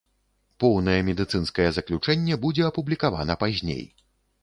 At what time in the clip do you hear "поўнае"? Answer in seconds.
0.63-0.95